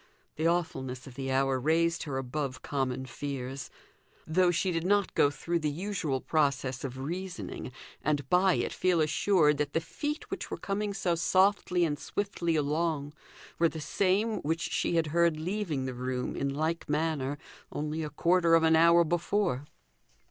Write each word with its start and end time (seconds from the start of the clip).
The 0.35 0.47
awfulness 0.47 1.05
of 1.05 1.13
the 1.13 1.31
hour 1.31 1.59
raised 1.59 2.01
her 2.05 2.17
above 2.17 2.63
common 2.63 3.05
fears; 3.05 3.69
though 4.25 4.49
she 4.49 4.71
did 4.71 4.83
not 4.83 5.13
go 5.13 5.29
through 5.29 5.59
the 5.59 5.69
usual 5.69 6.19
process 6.19 6.83
of 6.83 6.97
reasoning, 6.97 7.71
and 8.03 8.27
by 8.27 8.55
it 8.55 8.73
feel 8.73 8.99
assured 8.99 9.59
that 9.59 9.73
the 9.73 9.79
feet 9.79 10.31
which 10.31 10.49
were 10.49 10.57
coming 10.57 10.95
so 10.95 11.13
softly 11.13 11.85
and 11.85 11.99
swiftly 11.99 12.55
along 12.55 13.13
were 13.59 13.69
the 13.69 13.79
same 13.79 14.39
which 14.39 14.71
she 14.71 14.95
had 14.95 15.05
heard 15.13 15.39
leaving 15.39 15.85
the 15.85 15.93
room 15.93 16.35
in 16.35 16.49
like 16.51 16.89
manner 16.89 17.37
only 17.71 18.01
a 18.01 18.09
quarter 18.09 18.55
of 18.55 18.63
an 18.63 18.75
hour 18.75 19.03
before. 19.03 19.65